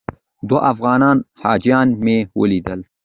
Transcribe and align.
دوه 0.47 0.59
افغان 0.71 1.01
حاجیان 1.41 1.87
مې 2.03 2.17
ولیدل. 2.39 2.79